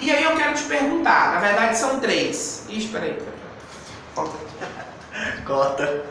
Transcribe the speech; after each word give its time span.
E 0.00 0.10
aí 0.10 0.24
eu 0.24 0.36
quero 0.36 0.54
te 0.54 0.64
perguntar, 0.64 1.34
na 1.34 1.40
verdade 1.40 1.76
são 1.76 1.98
três. 2.00 2.64
Ixi, 2.68 2.88
peraí, 2.88 3.14
peraí. 3.14 3.34
Volta. 4.14 4.38
Corta. 5.46 6.04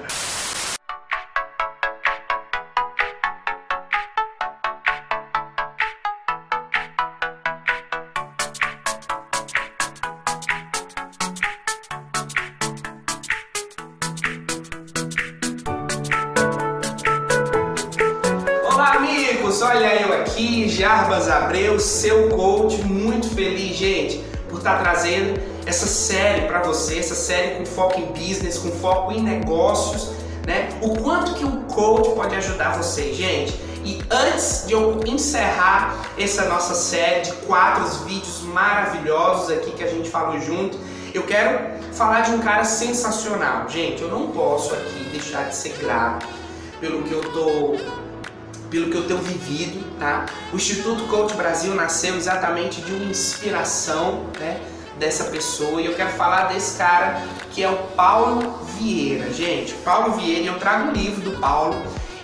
Olha 19.67 19.99
eu 19.99 20.13
aqui, 20.13 20.69
Jarbas 20.69 21.27
Abreu, 21.27 21.79
seu 21.79 22.29
coach, 22.29 22.83
muito 22.83 23.27
feliz, 23.29 23.75
gente, 23.75 24.23
por 24.47 24.59
estar 24.59 24.77
trazendo 24.77 25.41
essa 25.65 25.87
série 25.87 26.41
para 26.41 26.61
você, 26.61 26.99
essa 26.99 27.15
série 27.15 27.55
com 27.55 27.65
foco 27.65 27.99
em 27.99 28.05
business, 28.05 28.59
com 28.59 28.69
foco 28.69 29.11
em 29.11 29.23
negócios, 29.23 30.11
né? 30.45 30.69
O 30.83 30.95
quanto 30.99 31.33
que 31.33 31.43
um 31.43 31.63
coach 31.63 32.13
pode 32.13 32.35
ajudar 32.35 32.77
você, 32.77 33.11
gente. 33.11 33.59
E 33.83 33.99
antes 34.11 34.65
de 34.67 34.73
eu 34.73 34.99
encerrar 35.07 36.11
essa 36.15 36.45
nossa 36.45 36.75
série 36.75 37.21
de 37.21 37.31
quatro 37.47 37.85
vídeos 38.05 38.43
maravilhosos 38.43 39.49
aqui 39.49 39.71
que 39.71 39.83
a 39.83 39.87
gente 39.87 40.07
falou 40.11 40.39
junto, 40.39 40.79
eu 41.11 41.23
quero 41.23 41.81
falar 41.91 42.21
de 42.21 42.29
um 42.29 42.39
cara 42.39 42.65
sensacional. 42.65 43.67
Gente, 43.67 44.03
eu 44.03 44.09
não 44.09 44.27
posso 44.27 44.75
aqui 44.75 45.09
deixar 45.11 45.49
de 45.49 45.55
ser 45.55 45.75
grato 45.79 46.27
pelo 46.79 47.01
que 47.01 47.11
eu 47.11 47.21
tô 47.31 48.04
pelo 48.69 48.89
que 48.89 48.95
eu 48.95 49.07
tenho 49.07 49.19
vivido, 49.19 49.83
tá? 49.99 50.25
O 50.51 50.55
Instituto 50.55 51.03
Coach 51.05 51.35
Brasil 51.35 51.73
nasceu 51.75 52.15
exatamente 52.15 52.81
de 52.81 52.91
uma 52.91 53.05
inspiração, 53.05 54.25
né, 54.39 54.59
dessa 54.97 55.25
pessoa 55.25 55.81
e 55.81 55.85
eu 55.85 55.93
quero 55.93 56.11
falar 56.11 56.45
desse 56.45 56.77
cara 56.77 57.21
que 57.51 57.63
é 57.63 57.69
o 57.69 57.75
Paulo 57.95 58.59
Vieira. 58.77 59.31
Gente, 59.31 59.73
Paulo 59.75 60.13
Vieira, 60.13 60.45
eu 60.45 60.59
trago 60.59 60.89
um 60.89 60.91
livro 60.93 61.21
do 61.21 61.39
Paulo 61.39 61.75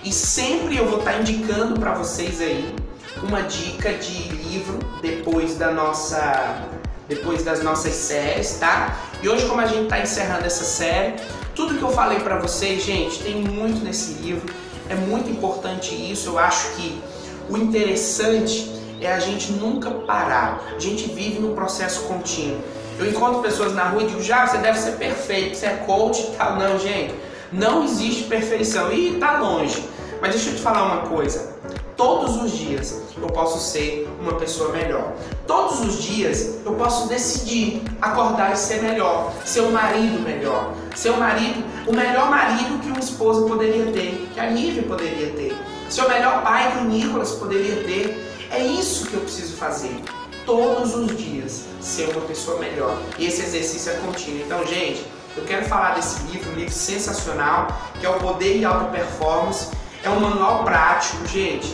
e 0.03 0.11
sempre 0.11 0.77
eu 0.77 0.87
vou 0.87 0.99
estar 0.99 1.19
indicando 1.19 1.79
para 1.79 1.93
vocês 1.93 2.41
aí 2.41 2.73
uma 3.21 3.41
dica 3.41 3.93
de 3.93 4.29
livro 4.29 4.79
depois 5.01 5.57
da 5.57 5.71
nossa 5.71 6.67
depois 7.07 7.43
das 7.43 7.61
nossas 7.61 7.93
séries, 7.93 8.57
tá? 8.57 8.97
E 9.21 9.27
hoje 9.27 9.45
como 9.45 9.59
a 9.59 9.65
gente 9.65 9.83
está 9.83 9.99
encerrando 9.99 10.45
essa 10.45 10.63
série, 10.63 11.15
tudo 11.53 11.77
que 11.77 11.83
eu 11.83 11.91
falei 11.91 12.21
para 12.21 12.37
vocês, 12.37 12.83
gente, 12.83 13.21
tem 13.21 13.35
muito 13.35 13.83
nesse 13.83 14.13
livro. 14.13 14.53
É 14.91 14.95
muito 14.95 15.29
importante 15.29 15.95
isso. 15.95 16.31
Eu 16.31 16.37
acho 16.37 16.75
que 16.75 17.01
o 17.49 17.55
interessante 17.55 18.69
é 18.99 19.09
a 19.09 19.19
gente 19.19 19.53
nunca 19.53 19.89
parar. 19.89 20.61
A 20.75 20.79
gente 20.79 21.09
vive 21.09 21.39
num 21.39 21.55
processo 21.55 22.01
contínuo. 22.01 22.59
Eu 22.99 23.09
encontro 23.09 23.41
pessoas 23.41 23.73
na 23.73 23.85
rua 23.85 24.03
e 24.03 24.07
digo, 24.07 24.21
já, 24.21 24.45
você 24.45 24.57
deve 24.57 24.77
ser 24.77 24.97
perfeito, 24.97 25.55
você 25.55 25.67
é 25.67 25.83
coach 25.85 26.21
e 26.21 26.35
tal. 26.35 26.57
Não, 26.57 26.77
gente, 26.77 27.15
não 27.53 27.85
existe 27.85 28.25
perfeição. 28.25 28.91
E 28.91 29.17
tá 29.17 29.39
longe. 29.39 29.81
Mas 30.19 30.31
deixa 30.31 30.49
eu 30.49 30.55
te 30.55 30.61
falar 30.61 30.83
uma 30.83 31.07
coisa. 31.07 31.55
Todos 32.01 32.35
os 32.41 32.57
dias 32.57 32.99
eu 33.15 33.27
posso 33.27 33.59
ser 33.59 34.09
uma 34.19 34.33
pessoa 34.33 34.71
melhor. 34.71 35.13
Todos 35.45 35.81
os 35.81 36.01
dias 36.01 36.55
eu 36.65 36.73
posso 36.73 37.07
decidir 37.07 37.83
acordar 38.01 38.53
e 38.53 38.55
ser 38.55 38.81
melhor, 38.81 39.31
ser 39.45 39.61
um 39.61 39.71
marido 39.71 40.19
melhor, 40.19 40.73
ser 40.95 41.11
um 41.11 41.17
marido, 41.17 41.63
o 41.85 41.95
melhor 41.95 42.27
marido 42.27 42.81
que 42.81 42.87
uma 42.87 42.99
esposa 42.99 43.47
poderia 43.47 43.91
ter, 43.91 44.27
que 44.33 44.39
a 44.39 44.49
Nívia 44.49 44.81
poderia 44.81 45.29
ter, 45.33 45.55
ser 45.91 46.01
o 46.01 46.09
melhor 46.09 46.41
pai 46.41 46.71
que 46.71 46.79
o 46.79 46.85
Nicolas 46.85 47.33
poderia 47.33 47.83
ter. 47.83 48.27
É 48.49 48.65
isso 48.65 49.05
que 49.05 49.13
eu 49.13 49.21
preciso 49.21 49.55
fazer. 49.57 49.95
Todos 50.43 50.95
os 50.95 51.15
dias 51.15 51.65
ser 51.79 52.09
uma 52.17 52.21
pessoa 52.21 52.57
melhor. 52.57 52.97
E 53.19 53.27
esse 53.27 53.43
exercício 53.43 53.91
é 53.91 53.95
contínuo. 53.97 54.41
Então, 54.43 54.65
gente, 54.65 55.05
eu 55.37 55.43
quero 55.43 55.65
falar 55.65 55.93
desse 55.93 56.23
livro, 56.23 56.51
um 56.51 56.55
livro 56.55 56.73
sensacional, 56.73 57.67
que 57.99 58.07
é 58.07 58.09
o 58.09 58.15
Poder 58.15 58.57
e 58.57 58.65
Alta 58.65 58.85
Performance. 58.85 59.67
É 60.03 60.09
um 60.09 60.19
manual 60.19 60.63
prático, 60.63 61.27
gente 61.27 61.71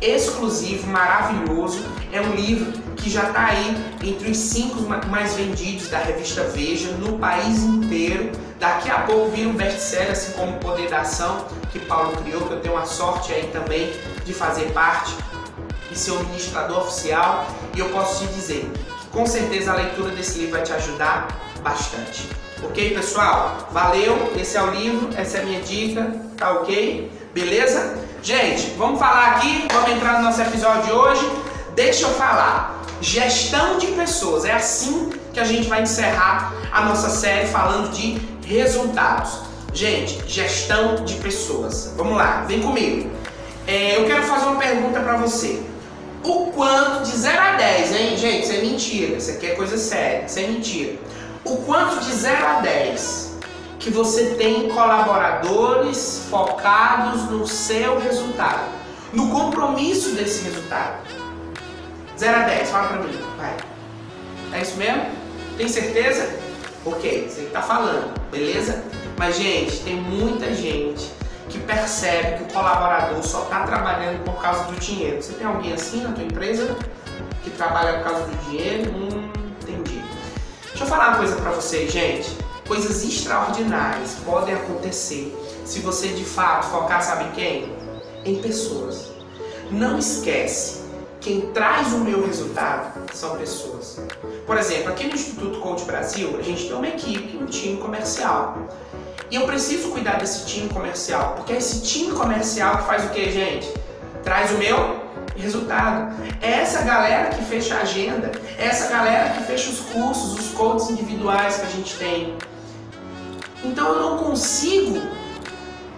exclusivo, 0.00 0.86
maravilhoso. 0.86 1.84
É 2.12 2.20
um 2.20 2.34
livro 2.34 2.72
que 2.96 3.10
já 3.10 3.24
está 3.24 3.46
aí 3.46 3.76
entre 4.02 4.30
os 4.30 4.36
cinco 4.36 4.82
mais 5.08 5.34
vendidos 5.34 5.88
da 5.88 5.98
revista 5.98 6.44
Veja 6.44 6.90
no 6.92 7.18
país 7.18 7.62
inteiro. 7.62 8.30
Daqui 8.58 8.90
a 8.90 9.00
pouco 9.00 9.30
vira 9.30 9.48
um 9.48 9.52
best-seller, 9.52 10.12
assim 10.12 10.32
como 10.32 10.56
o 10.56 10.58
Poder 10.58 10.88
da 10.88 11.02
Ação, 11.02 11.46
que 11.72 11.78
Paulo 11.78 12.16
criou, 12.22 12.42
que 12.42 12.52
eu 12.54 12.60
tenho 12.60 12.76
a 12.76 12.84
sorte 12.84 13.32
aí 13.32 13.48
também 13.52 13.92
de 14.24 14.32
fazer 14.32 14.72
parte 14.72 15.14
e 15.90 15.96
ser 15.96 16.12
o 16.12 16.24
ministrador 16.24 16.78
oficial. 16.78 17.46
E 17.74 17.78
eu 17.78 17.88
posso 17.90 18.26
te 18.26 18.32
dizer 18.34 18.70
que 19.00 19.06
com 19.08 19.26
certeza 19.26 19.72
a 19.72 19.76
leitura 19.76 20.10
desse 20.10 20.38
livro 20.38 20.52
vai 20.52 20.62
te 20.62 20.72
ajudar 20.72 21.28
bastante. 21.62 22.28
Ok, 22.62 22.94
pessoal? 22.94 23.68
Valeu, 23.70 24.32
esse 24.36 24.56
é 24.56 24.62
o 24.62 24.70
livro, 24.70 25.10
essa 25.16 25.38
é 25.38 25.42
a 25.42 25.44
minha 25.44 25.60
dica, 25.60 26.12
tá 26.36 26.52
ok? 26.52 27.10
Beleza? 27.32 28.07
Gente, 28.22 28.74
vamos 28.76 28.98
falar 28.98 29.36
aqui, 29.36 29.68
vamos 29.72 29.90
entrar 29.90 30.18
no 30.18 30.24
nosso 30.24 30.42
episódio 30.42 30.82
de 30.86 30.92
hoje. 30.92 31.30
Deixa 31.74 32.04
eu 32.04 32.10
falar. 32.10 32.82
Gestão 33.00 33.78
de 33.78 33.86
pessoas. 33.88 34.44
É 34.44 34.52
assim 34.52 35.10
que 35.32 35.38
a 35.38 35.44
gente 35.44 35.68
vai 35.68 35.82
encerrar 35.82 36.52
a 36.72 36.82
nossa 36.82 37.08
série 37.10 37.46
falando 37.46 37.90
de 37.92 38.20
resultados. 38.44 39.38
Gente, 39.72 40.20
gestão 40.26 40.96
de 41.04 41.14
pessoas. 41.14 41.94
Vamos 41.96 42.16
lá, 42.16 42.44
vem 42.48 42.60
comigo. 42.60 43.08
É, 43.66 43.96
eu 43.96 44.04
quero 44.06 44.24
fazer 44.24 44.46
uma 44.46 44.56
pergunta 44.56 44.98
para 44.98 45.16
você. 45.16 45.62
O 46.24 46.46
quanto 46.46 47.04
de 47.04 47.16
0 47.16 47.40
a 47.40 47.52
10, 47.52 47.94
hein? 47.94 48.16
Gente, 48.16 48.42
isso 48.42 48.52
é 48.52 48.60
mentira. 48.60 49.16
Isso 49.16 49.30
aqui 49.30 49.46
é 49.46 49.54
coisa 49.54 49.78
séria. 49.78 50.24
Isso 50.26 50.38
é 50.40 50.46
mentira. 50.48 50.98
O 51.44 51.58
quanto 51.58 52.00
de 52.00 52.12
0 52.12 52.46
a 52.46 52.60
10 52.60 53.27
que 53.78 53.90
você 53.90 54.34
tem 54.34 54.68
colaboradores 54.68 56.26
focados 56.28 57.30
no 57.30 57.46
seu 57.46 57.98
resultado, 57.98 58.68
no 59.12 59.30
compromisso 59.30 60.10
desse 60.10 60.44
resultado. 60.44 60.98
0 62.18 62.36
a 62.36 62.42
10, 62.42 62.70
fala 62.70 62.88
pra 62.88 62.98
mim, 62.98 63.18
vai. 63.36 63.56
É 64.52 64.62
isso 64.62 64.76
mesmo? 64.76 65.06
Tem 65.56 65.68
certeza? 65.68 66.28
Ok, 66.84 67.28
você 67.28 67.42
está 67.42 67.62
falando, 67.62 68.12
beleza? 68.30 68.82
Mas, 69.16 69.36
gente, 69.36 69.78
tem 69.80 69.96
muita 69.96 70.52
gente 70.54 71.10
que 71.48 71.58
percebe 71.60 72.38
que 72.38 72.42
o 72.44 72.54
colaborador 72.54 73.22
só 73.22 73.44
está 73.44 73.64
trabalhando 73.64 74.22
por 74.24 74.40
causa 74.40 74.64
do 74.64 74.78
dinheiro. 74.78 75.22
Você 75.22 75.32
tem 75.34 75.46
alguém 75.46 75.72
assim 75.72 76.02
na 76.02 76.12
tua 76.12 76.24
empresa 76.24 76.76
que 77.42 77.50
trabalha 77.50 77.98
por 77.98 78.04
causa 78.04 78.26
do 78.26 78.36
dinheiro? 78.44 78.90
Hum, 78.90 79.30
entendi. 79.62 80.02
Deixa 80.68 80.84
eu 80.84 80.86
falar 80.88 81.08
uma 81.08 81.18
coisa 81.18 81.36
para 81.36 81.50
vocês, 81.50 81.90
gente. 81.90 82.36
Coisas 82.68 83.02
extraordinárias 83.02 84.16
podem 84.26 84.54
acontecer 84.54 85.34
se 85.64 85.80
você 85.80 86.08
de 86.08 86.24
fato 86.24 86.66
focar, 86.66 87.02
sabe 87.02 87.24
em 87.24 87.32
quem? 87.32 87.72
Em 88.26 88.42
pessoas. 88.42 89.10
Não 89.70 89.98
esquece, 89.98 90.82
quem 91.18 91.50
traz 91.52 91.92
o 91.94 91.98
meu 91.98 92.26
resultado 92.26 93.10
são 93.14 93.36
pessoas. 93.38 93.98
Por 94.46 94.58
exemplo, 94.58 94.90
aqui 94.90 95.06
no 95.06 95.14
Instituto 95.14 95.60
Coach 95.60 95.84
Brasil, 95.84 96.36
a 96.38 96.42
gente 96.42 96.64
tem 96.64 96.74
uma 96.74 96.88
equipe, 96.88 97.38
um 97.38 97.46
time 97.46 97.78
comercial. 97.78 98.58
E 99.30 99.36
eu 99.36 99.46
preciso 99.46 99.88
cuidar 99.88 100.18
desse 100.18 100.46
time 100.46 100.68
comercial, 100.68 101.34
porque 101.36 101.54
é 101.54 101.56
esse 101.56 101.82
time 101.82 102.12
comercial 102.12 102.78
que 102.78 102.86
faz 102.86 103.04
o 103.04 103.08
que, 103.08 103.30
gente? 103.30 103.72
Traz 104.22 104.50
o 104.52 104.58
meu 104.58 105.00
resultado. 105.36 106.14
É 106.42 106.50
essa 106.50 106.82
galera 106.82 107.30
que 107.30 107.42
fecha 107.44 107.76
a 107.76 107.80
agenda, 107.80 108.30
é 108.58 108.66
essa 108.66 108.88
galera 108.88 109.30
que 109.30 109.44
fecha 109.44 109.70
os 109.70 109.80
cursos, 109.80 110.38
os 110.38 110.48
coaches 110.52 110.90
individuais 110.90 111.56
que 111.56 111.66
a 111.66 111.70
gente 111.70 111.96
tem. 111.96 112.36
Então 113.64 113.88
eu 113.94 114.00
não 114.00 114.18
consigo 114.18 115.00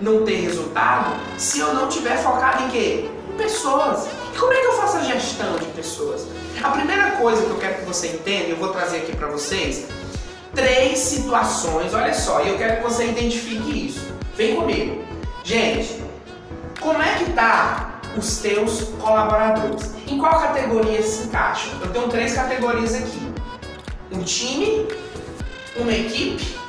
não 0.00 0.24
ter 0.24 0.36
resultado 0.36 1.14
se 1.38 1.60
eu 1.60 1.74
não 1.74 1.88
tiver 1.88 2.16
focado 2.16 2.64
em 2.64 2.70
quê? 2.70 3.10
Em 3.32 3.36
pessoas. 3.36 4.08
E 4.34 4.38
como 4.38 4.52
é 4.52 4.60
que 4.60 4.66
eu 4.66 4.72
faço 4.72 4.96
a 4.96 5.02
gestão 5.02 5.56
de 5.56 5.66
pessoas? 5.66 6.26
A 6.62 6.70
primeira 6.70 7.12
coisa 7.12 7.42
que 7.42 7.50
eu 7.50 7.58
quero 7.58 7.80
que 7.80 7.84
você 7.84 8.08
entenda, 8.08 8.48
eu 8.48 8.56
vou 8.56 8.68
trazer 8.68 8.98
aqui 8.98 9.14
para 9.14 9.28
vocês, 9.28 9.86
três 10.54 10.98
situações, 10.98 11.92
olha 11.92 12.14
só, 12.14 12.42
e 12.42 12.48
eu 12.48 12.56
quero 12.56 12.78
que 12.78 12.82
você 12.82 13.06
identifique 13.06 13.86
isso. 13.86 14.00
Vem 14.36 14.56
comigo. 14.56 15.04
Gente, 15.44 16.02
como 16.80 17.02
é 17.02 17.14
que 17.14 17.32
tá 17.32 18.00
os 18.16 18.38
teus 18.38 18.84
colaboradores? 19.00 19.92
Em 20.06 20.18
qual 20.18 20.40
categoria 20.40 21.02
se 21.02 21.24
encaixam? 21.24 21.72
Eu 21.80 21.90
tenho 21.90 22.08
três 22.08 22.34
categorias 22.34 22.94
aqui. 22.94 23.32
Um 24.12 24.22
time, 24.22 24.88
uma 25.76 25.92
equipe 25.92 26.59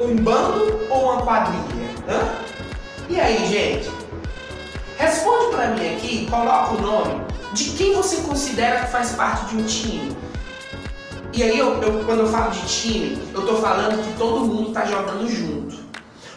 um 0.00 0.16
bando 0.16 0.86
ou 0.90 1.12
uma 1.12 1.22
quadrilha? 1.22 1.62
Hã? 2.08 2.34
E 3.08 3.20
aí, 3.20 3.46
gente? 3.46 3.90
Responde 4.96 5.54
para 5.54 5.68
mim 5.68 5.94
aqui, 5.94 6.26
coloca 6.30 6.74
o 6.74 6.80
nome 6.80 7.24
de 7.52 7.70
quem 7.70 7.94
você 7.94 8.16
considera 8.18 8.80
que 8.80 8.90
faz 8.90 9.12
parte 9.12 9.46
de 9.46 9.62
um 9.62 9.64
time. 9.64 10.16
E 11.32 11.42
aí, 11.42 11.58
eu, 11.58 11.80
eu, 11.82 12.04
quando 12.04 12.20
eu 12.20 12.26
falo 12.28 12.50
de 12.50 12.64
time, 12.66 13.18
eu 13.32 13.40
estou 13.40 13.60
falando 13.60 14.02
que 14.02 14.16
todo 14.18 14.44
mundo 14.44 14.68
está 14.68 14.84
jogando 14.84 15.28
junto. 15.28 15.76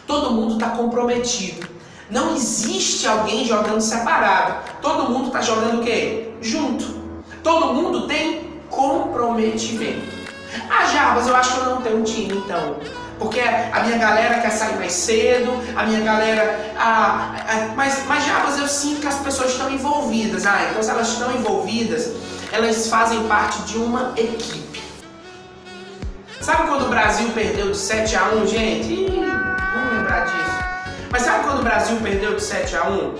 Todo 0.06 0.32
mundo 0.32 0.54
está 0.54 0.70
comprometido. 0.70 1.68
Não 2.10 2.34
existe 2.34 3.06
alguém 3.06 3.44
jogando 3.44 3.80
separado. 3.80 4.70
Todo 4.80 5.10
mundo 5.10 5.26
está 5.26 5.40
jogando 5.40 5.80
o 5.80 5.84
quê? 5.84 6.32
Junto. 6.40 6.98
Todo 7.42 7.74
mundo 7.74 8.06
tem 8.06 8.60
comprometimento. 8.70 10.18
Ah, 10.70 10.86
Jarbas, 10.86 11.26
eu 11.26 11.36
acho 11.36 11.54
que 11.54 11.60
eu 11.60 11.66
não 11.66 11.82
tenho 11.82 11.98
um 11.98 12.02
time, 12.02 12.34
então. 12.38 12.76
Porque 13.18 13.40
a 13.40 13.80
minha 13.84 13.98
galera 13.98 14.38
quer 14.40 14.50
sair 14.50 14.76
mais 14.76 14.92
cedo, 14.92 15.60
a 15.76 15.84
minha 15.84 16.00
galera. 16.00 16.72
Ah, 16.78 17.72
mas, 17.74 18.04
mas 18.06 18.24
Jarbas, 18.24 18.58
eu 18.58 18.68
sinto 18.68 19.00
que 19.00 19.08
as 19.08 19.16
pessoas 19.16 19.52
estão 19.52 19.70
envolvidas. 19.70 20.46
Ah, 20.46 20.68
então 20.70 20.82
se 20.82 20.90
elas 20.90 21.08
estão 21.08 21.32
envolvidas, 21.32 22.12
elas 22.52 22.88
fazem 22.88 23.26
parte 23.26 23.60
de 23.62 23.78
uma 23.78 24.12
equipe. 24.16 24.80
Sabe 26.40 26.68
quando 26.68 26.86
o 26.86 26.88
Brasil 26.88 27.28
perdeu 27.34 27.72
de 27.72 27.76
7 27.76 28.16
a 28.16 28.28
1, 28.28 28.46
gente? 28.46 28.92
Ih, 28.92 29.26
vamos 29.74 29.92
lembrar 29.92 30.24
disso. 30.24 30.94
Mas 31.10 31.22
sabe 31.22 31.44
quando 31.44 31.58
o 31.58 31.62
Brasil 31.62 31.96
perdeu 32.00 32.36
de 32.36 32.42
7 32.42 32.76
a 32.76 32.88
1? 32.88 33.14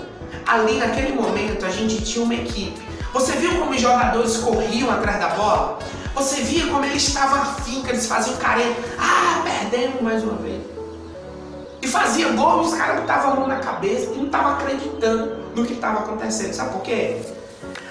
Ali 0.47 0.77
naquele 0.77 1.13
momento 1.13 1.65
a 1.65 1.69
gente 1.69 2.01
tinha 2.01 2.23
uma 2.23 2.33
equipe. 2.33 2.81
Você 3.13 3.33
viu 3.33 3.59
como 3.59 3.71
os 3.71 3.81
jogadores 3.81 4.37
corriam 4.37 4.89
atrás 4.89 5.19
da 5.19 5.29
bola? 5.29 5.79
Você 6.15 6.41
via 6.41 6.67
como 6.67 6.85
eles 6.85 7.07
estavam 7.07 7.41
afim, 7.41 7.81
que 7.81 7.89
eles 7.89 8.07
faziam 8.07 8.35
careta. 8.37 8.75
Ah, 8.97 9.41
perdemos 9.59 10.01
mais 10.01 10.23
uma 10.23 10.35
vez. 10.35 10.61
E 11.81 11.87
fazia 11.87 12.29
gol, 12.29 12.61
os 12.61 12.73
caras 12.73 13.01
botavam 13.01 13.33
a 13.33 13.35
mão 13.35 13.47
na 13.47 13.59
cabeça 13.59 14.11
e 14.11 14.17
não 14.17 14.25
estavam 14.25 14.53
acreditando 14.53 15.37
no 15.55 15.65
que 15.65 15.73
estava 15.73 15.99
acontecendo. 15.99 16.53
Sabe 16.53 16.73
por 16.73 16.81
quê? 16.81 17.17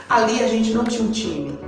Ali 0.09 0.43
a 0.43 0.49
gente 0.49 0.73
não 0.73 0.85
tinha 0.85 1.03
um 1.03 1.11
time. 1.11 1.59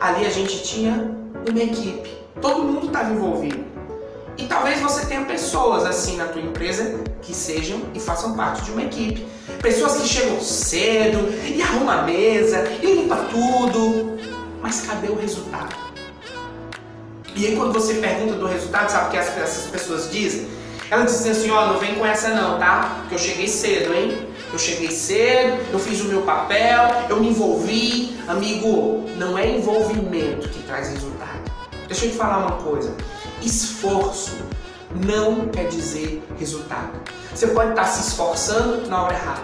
Ali 0.00 0.26
a 0.26 0.30
gente 0.30 0.62
tinha 0.62 1.10
uma 1.48 1.62
equipe. 1.62 2.10
Todo 2.40 2.62
mundo 2.62 2.86
estava 2.86 3.12
envolvido. 3.12 3.64
E 4.36 4.44
talvez 4.46 4.80
você 4.80 5.06
tenha 5.06 5.24
pessoas 5.24 5.84
assim 5.84 6.16
na 6.16 6.26
tua 6.26 6.42
empresa 6.42 7.00
que 7.22 7.32
sejam 7.32 7.80
e 7.94 8.00
façam 8.00 8.34
parte 8.34 8.62
de 8.62 8.72
uma 8.72 8.82
equipe. 8.82 9.26
Pessoas 9.62 9.96
que 9.96 10.08
chegam 10.08 10.40
cedo 10.40 11.18
e 11.46 11.62
arrumam 11.62 11.90
a 11.90 12.02
mesa 12.02 12.64
e 12.82 12.86
limpa 12.86 13.16
tudo. 13.30 14.18
Mas 14.60 14.80
cadê 14.80 15.08
o 15.08 15.16
resultado? 15.16 15.83
E 17.34 17.46
aí 17.46 17.56
quando 17.56 17.72
você 17.72 17.94
pergunta 17.94 18.34
do 18.34 18.46
resultado, 18.46 18.90
sabe 18.90 19.08
o 19.08 19.10
que 19.10 19.16
essas 19.16 19.66
pessoas 19.66 20.10
dizem? 20.10 20.46
Elas 20.90 21.10
dizem 21.10 21.32
assim, 21.32 21.50
ó, 21.50 21.64
oh, 21.64 21.66
não 21.72 21.78
vem 21.78 21.94
com 21.94 22.06
essa 22.06 22.28
não, 22.28 22.58
tá? 22.58 22.98
Porque 23.00 23.14
eu 23.14 23.18
cheguei 23.18 23.48
cedo, 23.48 23.92
hein? 23.92 24.28
Eu 24.52 24.58
cheguei 24.58 24.90
cedo, 24.90 25.58
eu 25.72 25.78
fiz 25.78 26.00
o 26.02 26.04
meu 26.04 26.22
papel, 26.22 26.88
eu 27.08 27.18
me 27.18 27.30
envolvi. 27.30 28.16
Amigo, 28.28 29.04
não 29.16 29.36
é 29.36 29.50
envolvimento 29.50 30.48
que 30.48 30.62
traz 30.62 30.90
resultado. 30.90 31.50
Deixa 31.88 32.04
eu 32.06 32.10
te 32.10 32.16
falar 32.16 32.38
uma 32.38 32.62
coisa. 32.62 32.94
Esforço 33.42 34.36
não 34.94 35.48
quer 35.48 35.66
dizer 35.68 36.22
resultado. 36.38 36.92
Você 37.34 37.48
pode 37.48 37.70
estar 37.70 37.84
se 37.84 38.08
esforçando 38.08 38.88
na 38.88 39.02
hora 39.02 39.14
errada. 39.14 39.42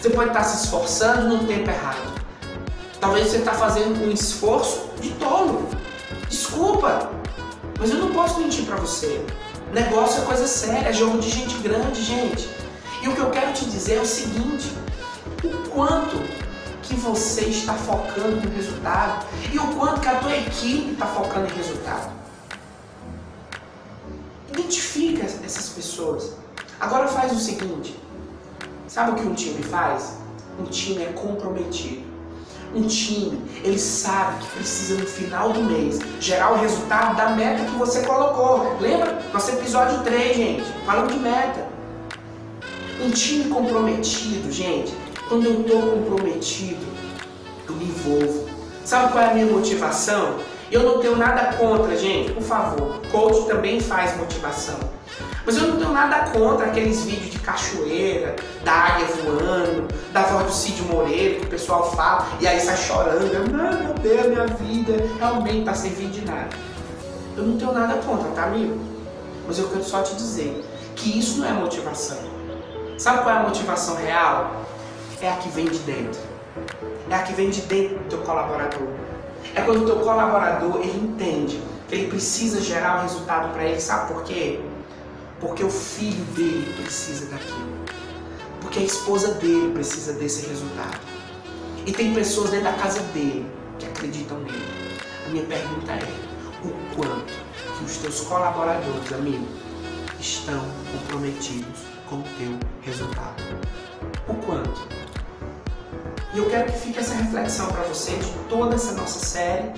Você 0.00 0.10
pode 0.10 0.28
estar 0.28 0.44
se 0.44 0.64
esforçando 0.64 1.28
no 1.28 1.46
tempo 1.46 1.68
errado. 1.68 2.22
Talvez 3.00 3.28
você 3.28 3.38
está 3.38 3.52
fazendo 3.52 4.06
um 4.06 4.10
esforço 4.10 4.88
de 5.00 5.10
tolo. 5.10 5.68
Desculpa, 6.28 7.10
mas 7.78 7.90
eu 7.90 7.98
não 7.98 8.12
posso 8.12 8.40
mentir 8.40 8.64
para 8.64 8.76
você. 8.76 9.24
Negócio 9.72 10.22
é 10.22 10.24
coisa 10.24 10.46
séria, 10.46 10.88
é 10.88 10.92
jogo 10.92 11.18
de 11.18 11.28
gente 11.28 11.56
grande, 11.58 12.02
gente. 12.02 12.48
E 13.02 13.08
o 13.08 13.14
que 13.14 13.20
eu 13.20 13.30
quero 13.30 13.52
te 13.52 13.64
dizer 13.66 13.96
é 13.96 14.00
o 14.00 14.06
seguinte: 14.06 14.72
o 15.44 15.68
quanto 15.68 16.16
que 16.82 16.94
você 16.94 17.42
está 17.42 17.74
focando 17.74 18.40
no 18.40 18.54
resultado 18.54 19.26
e 19.52 19.58
o 19.58 19.74
quanto 19.74 20.00
que 20.00 20.08
a 20.08 20.18
tua 20.20 20.36
equipe 20.36 20.92
está 20.92 21.06
focando 21.06 21.46
em 21.46 21.56
resultado. 21.56 22.12
Identifica 24.50 25.24
essas 25.24 25.68
pessoas. 25.70 26.34
Agora 26.80 27.08
faz 27.08 27.32
o 27.32 27.40
seguinte: 27.40 27.98
sabe 28.86 29.12
o 29.12 29.14
que 29.14 29.26
um 29.26 29.34
time 29.34 29.62
faz? 29.62 30.18
Um 30.58 30.64
time 30.64 31.02
é 31.02 31.12
comprometido. 31.12 32.15
Um 32.76 32.86
time, 32.86 33.40
ele 33.64 33.78
sabe 33.78 34.44
que 34.44 34.56
precisa 34.56 35.00
no 35.00 35.06
final 35.06 35.50
do 35.50 35.62
mês 35.62 35.98
gerar 36.20 36.52
o 36.52 36.58
resultado 36.58 37.16
da 37.16 37.30
meta 37.30 37.64
que 37.64 37.70
você 37.78 38.02
colocou. 38.02 38.76
Lembra? 38.78 39.18
Nosso 39.32 39.50
episódio 39.50 40.02
3, 40.02 40.36
gente, 40.36 40.64
falando 40.84 41.10
de 41.10 41.18
meta. 41.18 41.66
Um 43.02 43.10
time 43.10 43.44
comprometido, 43.44 44.52
gente, 44.52 44.92
quando 45.26 45.46
eu 45.46 45.62
estou 45.62 45.80
comprometido, 45.90 46.84
eu 47.66 47.74
me 47.76 47.86
envolvo. 47.86 48.46
Sabe 48.84 49.10
qual 49.10 49.24
é 49.24 49.30
a 49.30 49.34
minha 49.34 49.46
motivação? 49.46 50.36
Eu 50.70 50.82
não 50.82 50.98
tenho 51.00 51.16
nada 51.16 51.56
contra, 51.56 51.96
gente, 51.96 52.32
por 52.32 52.42
favor. 52.42 53.00
Coach 53.10 53.46
também 53.46 53.80
faz 53.80 54.14
motivação. 54.18 54.78
Mas 55.46 55.56
eu 55.56 55.68
não 55.68 55.76
tenho 55.76 55.92
nada 55.92 56.28
contra 56.30 56.66
aqueles 56.66 57.04
vídeos 57.04 57.30
de 57.30 57.38
cachoeira, 57.38 58.34
da 58.64 58.72
águia 58.72 59.06
voando, 59.06 59.86
da 60.12 60.22
voz 60.22 60.46
do 60.46 60.52
Cid 60.52 60.82
Moreira, 60.82 61.38
que 61.38 61.46
o 61.46 61.48
pessoal 61.48 61.88
fala 61.92 62.26
e 62.40 62.48
aí 62.48 62.60
sai 62.60 62.76
chorando. 62.76 63.52
Não, 63.52 63.84
meu 63.84 63.94
Deus, 63.94 64.26
minha 64.26 64.46
vida 64.46 65.08
realmente 65.18 65.60
está 65.60 65.72
servindo 65.72 66.10
de 66.10 66.24
nada. 66.24 66.48
Eu 67.36 67.44
não 67.44 67.56
tenho 67.56 67.72
nada 67.72 67.94
contra, 68.02 68.28
tá, 68.30 68.46
amigo? 68.46 68.76
Mas 69.46 69.60
eu 69.60 69.68
quero 69.68 69.84
só 69.84 70.02
te 70.02 70.16
dizer 70.16 70.64
que 70.96 71.16
isso 71.16 71.38
não 71.38 71.46
é 71.46 71.52
motivação. 71.52 72.18
Sabe 72.98 73.22
qual 73.22 73.36
é 73.36 73.38
a 73.38 73.42
motivação 73.42 73.94
real? 73.94 74.64
É 75.20 75.30
a 75.30 75.36
que 75.36 75.48
vem 75.50 75.66
de 75.66 75.78
dentro. 75.78 76.20
É 77.08 77.14
a 77.14 77.22
que 77.22 77.32
vem 77.34 77.50
de 77.50 77.60
dentro 77.62 77.98
do 77.98 78.04
teu 78.08 78.18
colaborador. 78.22 78.88
É 79.54 79.60
quando 79.60 79.82
o 79.82 79.86
teu 79.86 80.00
colaborador 80.00 80.80
ele 80.80 80.98
entende 80.98 81.62
que 81.88 81.94
ele 81.94 82.08
precisa 82.08 82.60
gerar 82.60 82.98
um 82.98 83.02
resultado 83.02 83.52
para 83.52 83.64
ele. 83.64 83.80
Sabe 83.80 84.12
por 84.12 84.24
quê? 84.24 84.60
Porque 85.40 85.62
o 85.62 85.70
filho 85.70 86.24
dele 86.34 86.72
precisa 86.82 87.26
daquilo. 87.26 87.84
Porque 88.60 88.78
a 88.78 88.82
esposa 88.82 89.34
dele 89.34 89.72
precisa 89.72 90.14
desse 90.14 90.46
resultado. 90.46 91.00
E 91.86 91.92
tem 91.92 92.14
pessoas 92.14 92.50
dentro 92.50 92.64
da 92.64 92.72
casa 92.72 93.00
dele 93.12 93.46
que 93.78 93.86
acreditam 93.86 94.38
nele. 94.40 95.00
A 95.26 95.28
minha 95.28 95.44
pergunta 95.44 95.92
é: 95.92 96.26
o 96.64 96.94
quanto 96.94 97.32
que 97.78 97.84
os 97.84 97.96
teus 97.98 98.20
colaboradores, 98.20 99.12
amigo, 99.12 99.46
estão 100.18 100.60
comprometidos 100.92 101.80
com 102.08 102.16
o 102.16 102.24
teu 102.38 102.58
resultado? 102.82 103.42
O 104.26 104.34
quanto? 104.34 104.88
E 106.34 106.38
eu 106.38 106.50
quero 106.50 106.70
que 106.72 106.78
fique 106.78 106.98
essa 106.98 107.14
reflexão 107.14 107.68
para 107.68 107.82
você 107.82 108.12
de 108.16 108.30
toda 108.48 108.74
essa 108.74 108.92
nossa 108.92 109.24
série 109.24 109.72